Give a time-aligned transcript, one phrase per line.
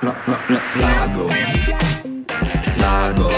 [0.00, 1.28] la, la, la, lago,
[2.76, 3.37] lago,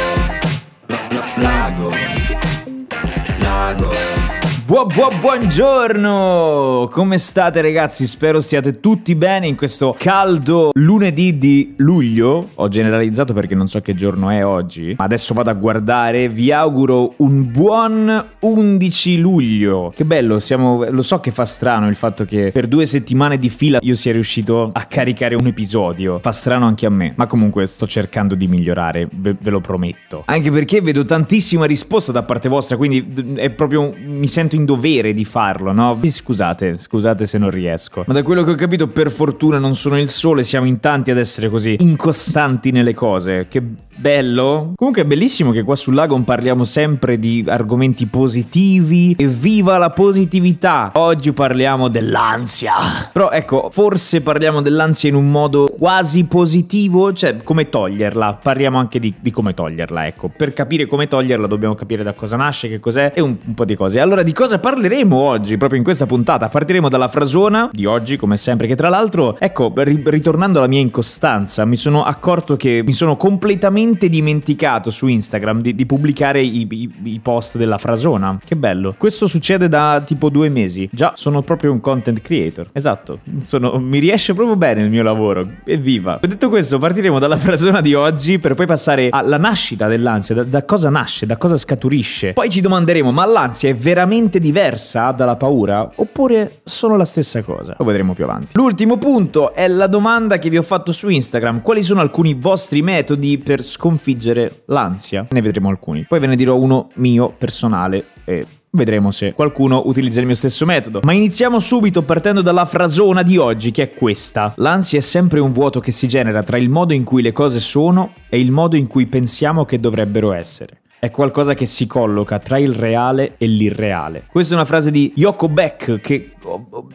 [4.71, 6.91] Buon, buon, buongiorno!
[6.93, 8.07] Come state ragazzi?
[8.07, 12.51] Spero stiate tutti bene in questo caldo lunedì di luglio.
[12.55, 16.29] Ho generalizzato perché non so che giorno è oggi, ma adesso vado a guardare.
[16.29, 19.93] Vi auguro un buon 11 luglio.
[19.93, 20.85] Che bello, siamo...
[20.89, 24.13] lo so che fa strano il fatto che per due settimane di fila io sia
[24.13, 26.21] riuscito a caricare un episodio.
[26.21, 30.23] Fa strano anche a me, ma comunque sto cercando di migliorare, ve, ve lo prometto.
[30.27, 33.93] Anche perché vedo tantissima risposta da parte vostra, quindi è proprio...
[34.01, 35.99] mi sento in dovere di farlo, no?
[36.03, 38.05] Scusate, scusate se non riesco.
[38.07, 41.11] Ma da quello che ho capito, per fortuna non sono il sole, siamo in tanti
[41.11, 43.47] ad essere così incostanti nelle cose.
[43.49, 43.63] Che
[44.01, 44.73] bello.
[44.77, 49.15] Comunque è bellissimo che qua sul Lagon parliamo sempre di argomenti positivi.
[49.19, 50.93] Evviva la positività!
[50.95, 52.73] Oggi parliamo dell'ansia.
[53.13, 58.39] Però ecco, forse parliamo dell'ansia in un modo quasi positivo, cioè come toglierla.
[58.43, 60.31] Parliamo anche di, di come toglierla, ecco.
[60.35, 63.65] Per capire come toglierla dobbiamo capire da cosa nasce, che cos'è e un, un po'
[63.65, 64.01] di cose.
[64.01, 66.49] Allora, di cosa parleremo oggi, proprio in questa puntata?
[66.49, 70.81] Partiremo dalla frasona di oggi, come sempre, che tra l'altro, ecco, ri- ritornando alla mia
[70.81, 76.67] incostanza, mi sono accorto che mi sono completamente dimenticato su Instagram di, di pubblicare i,
[76.69, 78.39] i, i, post della frasona.
[78.45, 78.95] Che bello.
[78.97, 80.89] Questo succede da tipo due mesi.
[80.93, 82.71] Già, sono proprio un content creator.
[82.73, 83.21] Esatto.
[83.47, 85.47] Sono, mi riesce proprio bene il mio lavoro.
[85.65, 86.19] Evviva.
[86.21, 90.35] Detto questo, partiremo dalla frasona di oggi per poi passare alla nascita dell'ansia.
[90.35, 91.27] Da, da cosa nasce?
[91.27, 92.33] Da cosa scaturisce?
[92.33, 95.89] Poi ci domanderemo, ma l'ansia è veramente diversa dalla paura?
[95.95, 97.77] Oppure sono la stessa cosa?
[97.79, 98.49] Lo vedremo più avanti.
[98.55, 101.63] L'ultimo punto è la domanda che vi ho fatto su Instagram.
[101.63, 105.27] Quali sono alcuni vostri metodi per sconfiggere l'ansia.
[105.31, 106.07] Ne vedremo alcuni.
[106.09, 110.65] Poi ve ne dirò uno mio personale e Vedremo se qualcuno utilizza il mio stesso
[110.65, 111.01] metodo.
[111.03, 114.53] Ma iniziamo subito partendo dalla frasona di oggi, che è questa.
[114.59, 117.59] L'ansia è sempre un vuoto che si genera tra il modo in cui le cose
[117.59, 122.39] sono e il modo in cui pensiamo che dovrebbero essere è qualcosa che si colloca
[122.39, 124.25] tra il reale e l'irreale.
[124.31, 126.89] Questa è una frase di Yoko Beck che oh, oh,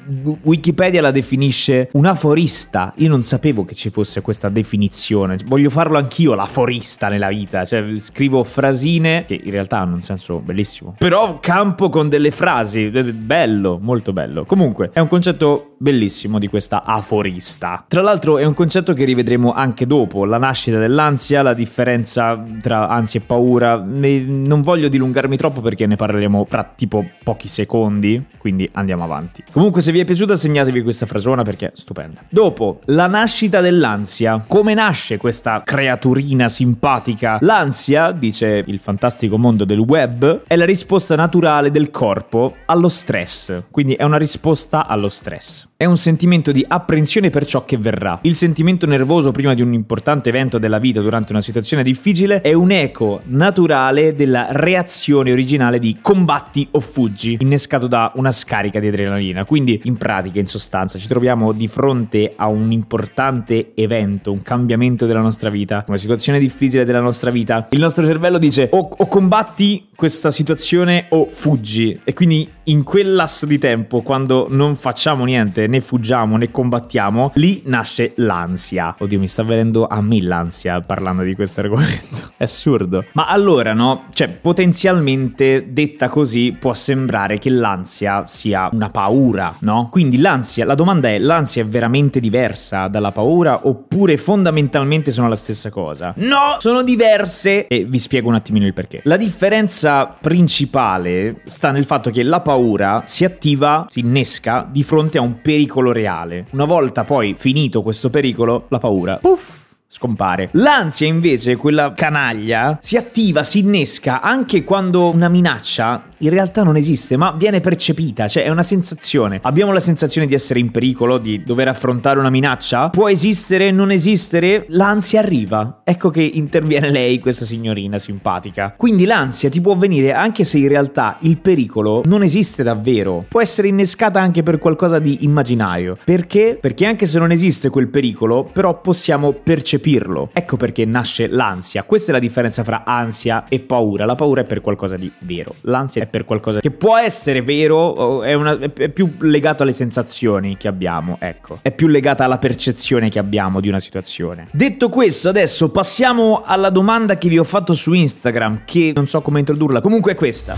[0.43, 2.93] Wikipedia la definisce un aforista.
[2.97, 5.37] Io non sapevo che ci fosse questa definizione.
[5.47, 10.37] Voglio farlo anch'io l'aforista nella vita, cioè scrivo frasine che in realtà hanno un senso
[10.37, 10.95] bellissimo.
[10.99, 14.45] Però campo con delle frasi, bello, molto bello.
[14.45, 17.85] Comunque, è un concetto bellissimo di questa aforista.
[17.87, 22.87] Tra l'altro è un concetto che rivedremo anche dopo, la nascita dell'ansia, la differenza tra
[22.87, 28.69] ansia e paura non voglio dilungarmi troppo perché ne parleremo fra tipo pochi secondi, quindi
[28.73, 29.43] andiamo avanti.
[29.51, 32.21] Comunque se vi è piaciuta segnatevi questa frasona perché è stupenda.
[32.29, 34.43] Dopo, la nascita dell'ansia.
[34.47, 37.37] Come nasce questa creaturina simpatica?
[37.41, 43.63] L'ansia, dice il fantastico mondo del web, è la risposta naturale del corpo allo stress,
[43.71, 45.67] quindi è una risposta allo stress.
[45.77, 48.19] È un sentimento di apprensione per ciò che verrà.
[48.21, 52.53] Il sentimento nervoso prima di un importante evento della vita durante una situazione difficile è
[52.53, 58.87] un eco naturale della reazione originale di combatti o fuggi, innescato da una scarica di
[58.87, 59.43] adrenalina.
[59.43, 65.05] Quindi, in pratica, in sostanza, ci troviamo di fronte a un importante evento, un cambiamento
[65.05, 67.67] della nostra vita, una situazione difficile della nostra vita.
[67.71, 71.99] Il nostro cervello dice o, o combatti questa situazione o fuggi.
[72.03, 77.31] E quindi in quel lasso di tempo, quando non facciamo niente, né fuggiamo né combattiamo,
[77.35, 78.95] lì nasce l'ansia.
[78.97, 82.33] Oddio, mi sta venendo a me l'ansia parlando di questo argomento.
[82.37, 83.05] È assurdo.
[83.13, 84.05] Ma allora, no?
[84.13, 89.89] Cioè, potenzialmente detta così può sembrare che l'ansia sia una paura, no?
[89.91, 95.35] Quindi l'ansia, la domanda è: l'ansia è veramente diversa dalla paura oppure fondamentalmente sono la
[95.35, 96.13] stessa cosa?
[96.17, 99.01] No, sono diverse e vi spiego un attimino il perché.
[99.03, 105.17] La differenza principale sta nel fatto che la paura si attiva, si innesca di fronte
[105.17, 105.54] a un pericolo
[105.91, 106.47] reale.
[106.51, 110.49] Una volta poi finito questo pericolo, la paura, puff, scompare.
[110.53, 116.75] L'ansia invece, quella canaglia, si attiva, si innesca anche quando una minaccia in realtà non
[116.75, 119.39] esiste, ma viene percepita, cioè è una sensazione.
[119.43, 122.89] Abbiamo la sensazione di essere in pericolo, di dover affrontare una minaccia?
[122.89, 124.65] Può esistere, non esistere?
[124.69, 125.81] L'ansia arriva.
[125.83, 128.73] Ecco che interviene lei, questa signorina simpatica.
[128.77, 133.25] Quindi l'ansia ti può venire anche se in realtà il pericolo non esiste davvero.
[133.27, 135.97] Può essere innescata anche per qualcosa di immaginario.
[136.03, 136.57] Perché?
[136.59, 140.29] Perché anche se non esiste quel pericolo, però possiamo percepirlo.
[140.33, 141.83] Ecco perché nasce l'ansia.
[141.83, 144.05] Questa è la differenza fra ansia e paura.
[144.05, 145.55] La paura è per qualcosa di vero.
[145.61, 149.73] L'ansia è è per qualcosa che può essere vero, è, una, è, più legato alle
[149.73, 151.59] sensazioni che abbiamo, ecco.
[151.61, 154.47] È più legata alla percezione che abbiamo di una situazione.
[154.51, 159.21] Detto questo, adesso passiamo alla domanda che vi ho fatto su Instagram, che non so
[159.21, 159.81] come introdurla.
[159.81, 160.55] Comunque è questa.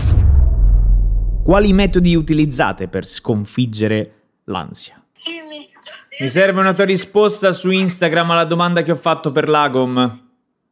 [1.42, 4.12] Quali metodi utilizzate per sconfiggere
[4.44, 5.02] l'ansia?
[6.20, 9.94] Mi serve una tua risposta su Instagram alla domanda che ho fatto per l'Agom.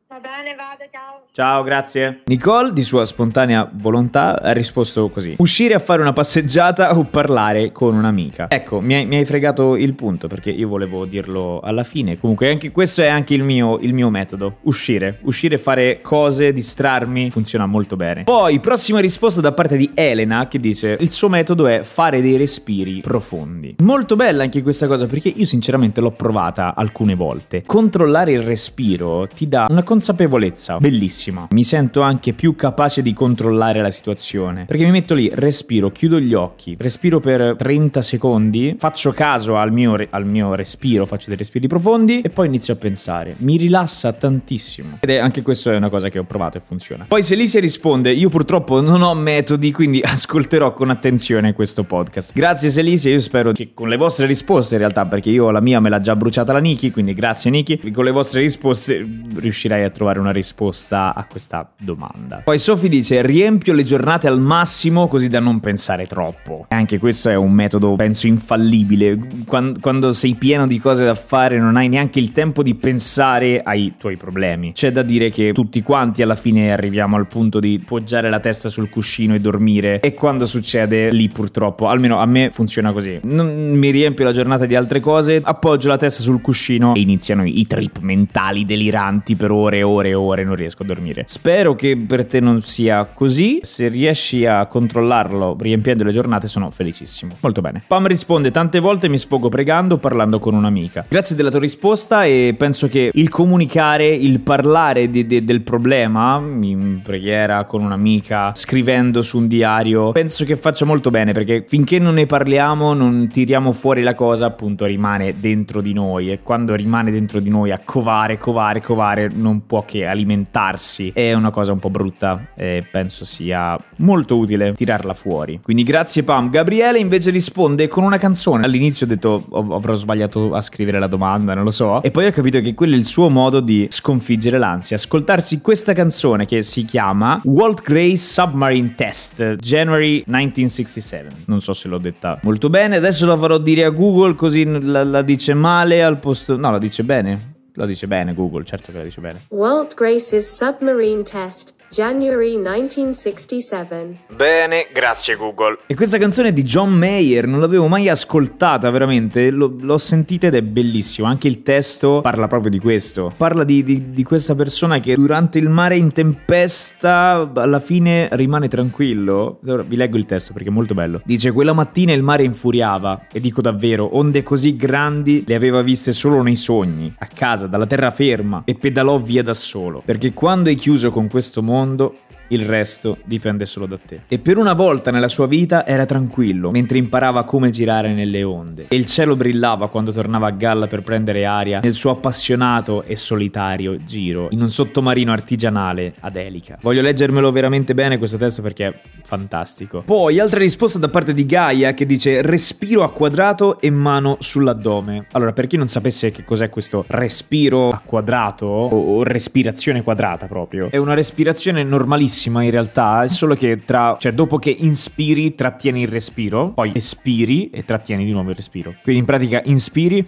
[0.09, 0.57] Va bene,
[0.91, 1.25] ciao.
[1.33, 2.23] Ciao, grazie.
[2.27, 7.73] Nicole, di sua spontanea volontà, ha risposto così: Uscire a fare una passeggiata o parlare
[7.73, 8.47] con un'amica.
[8.49, 12.19] Ecco, mi hai, mi hai fregato il punto perché io volevo dirlo alla fine.
[12.19, 15.19] Comunque, anche questo è anche il mio, il mio metodo: uscire.
[15.23, 18.25] Uscire, fare cose, distrarmi, funziona molto bene.
[18.25, 22.37] Poi, prossima risposta da parte di Elena che dice: Il suo metodo è fare dei
[22.37, 23.77] respiri profondi.
[23.81, 27.63] Molto bella anche questa cosa perché io, sinceramente, l'ho provata alcune volte.
[27.67, 31.49] Controllare il respiro ti dà una consapevolezza bellissima bellissima.
[31.51, 34.65] Mi sento anche più capace di controllare la situazione.
[34.65, 39.73] Perché mi metto lì, respiro, chiudo gli occhi, respiro per 30 secondi, faccio caso al
[39.73, 43.35] mio, re- al mio respiro, faccio dei respiri profondi e poi inizio a pensare.
[43.39, 44.99] Mi rilassa tantissimo.
[45.01, 47.05] Ed è anche questo è una cosa che ho provato e funziona.
[47.07, 52.33] Poi se Lisia risponde, io purtroppo non ho metodi, quindi ascolterò con attenzione questo podcast.
[52.35, 55.81] Grazie Selisia, io spero che con le vostre risposte in realtà, perché io la mia
[55.81, 59.91] me l'ha già bruciata la Niki, quindi grazie Niki, con le vostre risposte riuscirai a
[59.91, 60.56] trovare una risposta
[60.91, 62.43] a questa domanda.
[62.45, 66.67] Poi Sophie dice riempio le giornate al massimo così da non pensare troppo.
[66.69, 69.19] Anche questo è un metodo penso infallibile.
[69.47, 73.61] Quando, quando sei pieno di cose da fare non hai neanche il tempo di pensare
[73.63, 74.73] ai tuoi problemi.
[74.73, 78.69] C'è da dire che tutti quanti alla fine arriviamo al punto di poggiare la testa
[78.69, 83.21] sul cuscino e dormire e quando succede lì purtroppo, almeno a me funziona così.
[83.23, 87.45] Non mi riempio la giornata di altre cose, appoggio la testa sul cuscino e iniziano
[87.45, 91.25] i trip mentali deliranti per ore e ore e ore, non riesco a dormire.
[91.27, 93.61] Spero che per te non sia così.
[93.63, 97.33] Se riesci a controllarlo riempiendo le giornate, sono felicissimo.
[97.41, 97.83] Molto bene.
[97.87, 101.05] Pam risponde: Tante volte mi sfogo pregando, parlando con un'amica.
[101.09, 106.43] Grazie della tua risposta e penso che il comunicare, il parlare di, di, del problema
[106.61, 111.99] in preghiera con un'amica, scrivendo su un diario, penso che faccia molto bene perché finché
[111.99, 116.75] non ne parliamo, non tiriamo fuori la cosa, appunto rimane dentro di noi e quando
[116.75, 121.51] rimane dentro di noi a covare, covare, covare, non può che alimentarsi spostarsi è una
[121.51, 125.61] cosa un po' brutta e penso sia molto utile tirarla fuori.
[125.63, 126.51] Quindi grazie Pam.
[126.51, 128.65] Gabriele invece risponde con una canzone.
[128.65, 132.03] All'inizio ho detto avrò sbagliato a scrivere la domanda, non lo so.
[132.03, 134.97] E poi ho capito che quello è il suo modo di sconfiggere l'ansia.
[134.97, 141.45] Ascoltarsi questa canzone che si chiama Walt Gray Submarine Test, January 1967.
[141.47, 142.97] Non so se l'ho detta molto bene.
[142.97, 146.57] Adesso la farò dire a Google così la, la dice male al posto...
[146.57, 147.55] No, la dice bene.
[147.77, 149.43] La dice bene Google, certo che la dice bene.
[149.51, 151.76] Walt Grace's submarine test.
[151.89, 154.25] January 1967.
[154.35, 155.79] Bene, grazie Google.
[155.87, 160.57] E questa canzone di John Mayer, non l'avevo mai ascoltata veramente, L- l'ho sentita ed
[160.57, 164.99] è bellissimo, anche il testo parla proprio di questo, parla di, di, di, questa persona
[164.99, 169.61] che durante il mare in tempesta alla fine rimane tranquillo.
[169.67, 171.23] Ora vi leggo il testo perché è molto bello.
[171.25, 176.13] Dice quella mattina il mare infuriava, e dico davvero, onde così grandi le aveva viste
[176.13, 180.75] solo nei sogni, a casa, dalla terraferma, e pedalò via da solo, perché quando è
[180.75, 182.15] chiuso con questo mondo, mondo
[182.49, 184.21] il resto dipende solo da te.
[184.29, 188.87] E per una volta nella sua vita era tranquillo mentre imparava come girare nelle onde.
[188.89, 193.17] E il cielo brillava quando tornava a galla per prendere aria nel suo appassionato e
[193.17, 196.79] solitario giro in un sottomarino artigianale ad Elica.
[196.81, 198.95] Voglio leggermelo veramente bene questo testo perché è
[199.25, 200.03] fantastico.
[200.05, 205.27] Poi altra risposta da parte di Gaia che dice respiro a quadrato e mano sull'addome.
[205.33, 210.89] Allora, per chi non sapesse che cos'è questo respiro a quadrato o, respirazione quadrata proprio,
[210.91, 215.55] è una respirazione normalissima bellissima in realtà, è solo che tra, cioè dopo che inspiri
[215.55, 218.95] trattieni il respiro, poi espiri e trattieni di nuovo il respiro.
[219.03, 220.27] Quindi in pratica inspiri,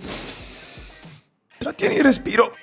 [1.59, 2.55] trattieni il respiro,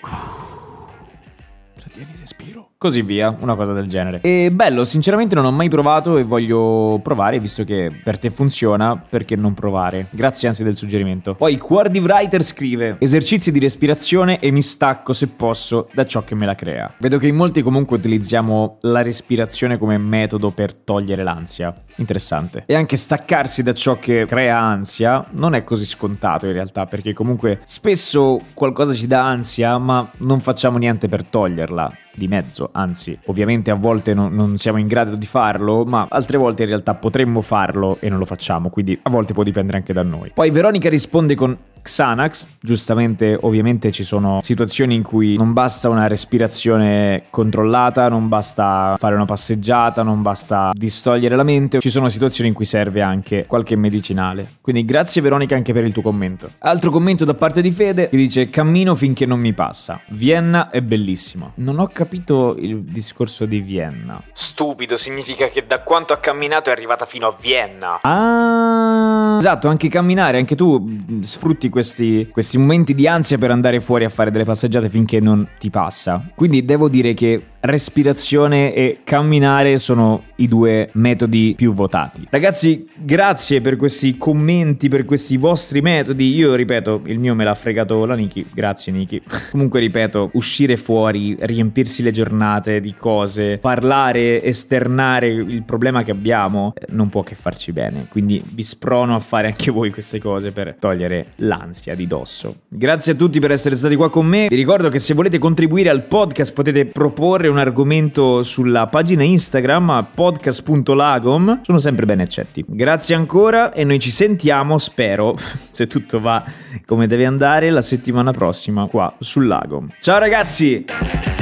[1.75, 4.19] trattieni il respiro Così via, una cosa del genere.
[4.21, 8.97] E bello, sinceramente non ho mai provato e voglio provare, visto che per te funziona,
[8.97, 10.07] perché non provare?
[10.11, 11.35] Grazie anzi del suggerimento.
[11.35, 16.35] Poi Quardy Writer scrive: Esercizi di respirazione e mi stacco se posso da ciò che
[16.35, 16.93] me la crea.
[16.99, 21.73] Vedo che in molti comunque utilizziamo la respirazione come metodo per togliere l'ansia.
[21.95, 22.63] Interessante.
[22.65, 27.13] E anche staccarsi da ciò che crea ansia non è così scontato in realtà, perché
[27.13, 33.17] comunque spesso qualcosa ci dà ansia, ma non facciamo niente per toglierla di mezzo, anzi
[33.25, 36.95] ovviamente a volte no, non siamo in grado di farlo, ma altre volte in realtà
[36.95, 40.31] potremmo farlo e non lo facciamo, quindi a volte può dipendere anche da noi.
[40.33, 46.07] Poi Veronica risponde con Xanax, giustamente ovviamente ci sono situazioni in cui non basta una
[46.07, 52.49] respirazione controllata, non basta fare una passeggiata, non basta distogliere la mente, ci sono situazioni
[52.49, 54.47] in cui serve anche qualche medicinale.
[54.61, 56.49] Quindi grazie Veronica anche per il tuo commento.
[56.59, 60.01] Altro commento da parte di Fede che dice cammino finché non mi passa.
[60.07, 61.51] Vienna è bellissima.
[61.55, 64.23] Non ho capito il discorso di Vienna.
[64.33, 67.99] Stupido, significa che da quanto ha camminato è arrivata fino a Vienna.
[68.01, 69.14] Ah,
[69.45, 74.09] esatto, anche camminare, anche tu sfrutti questi, questi momenti di ansia per andare fuori a
[74.09, 76.29] fare delle passeggiate finché non ti passa.
[76.33, 82.27] Quindi devo dire che respirazione e camminare sono i due metodi più votati.
[82.29, 86.33] Ragazzi, grazie per questi commenti, per questi vostri metodi.
[86.33, 88.45] Io ripeto, il mio me l'ha fregato la Niki.
[88.53, 89.21] Grazie Niki.
[89.51, 96.73] Comunque ripeto, uscire fuori, riempirsi le giornate di cose, parlare, esternare il problema che abbiamo
[96.75, 98.07] eh, non può che farci bene.
[98.09, 102.55] Quindi vi sprono a fare anche voi queste cose per togliere l'ansia di dosso.
[102.67, 104.47] Grazie a tutti per essere stati qua con me.
[104.49, 109.23] Vi ricordo che se volete contribuire al podcast potete proporre un un argomento sulla pagina
[109.23, 112.65] Instagram podcast.lagom, sono sempre ben accetti.
[112.67, 115.35] Grazie ancora e noi ci sentiamo, spero,
[115.71, 116.43] se tutto va
[116.85, 119.87] come deve andare, la settimana prossima qua sul Lagom.
[119.99, 121.34] Ciao ragazzi!